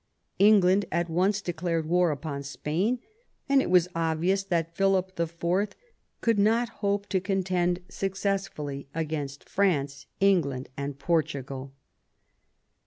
England 0.39 0.85
at 0.91 1.11
once 1.11 1.41
declared 1.43 1.87
war 1.87 2.09
upon 2.09 2.41
Spain, 2.41 2.97
and 3.47 3.61
it 3.61 3.69
was 3.69 3.87
obvious 3.93 4.41
that 4.41 4.75
Philip 4.75 5.11
IV. 5.19 5.75
could 6.21 6.39
not 6.39 6.69
hope 6.81 7.05
to 7.09 7.21
contend 7.21 7.81
successfully 7.87 8.87
against 8.95 9.47
France, 9.47 10.07
England, 10.19 10.69
and 10.75 10.97
Portugal. 10.97 11.75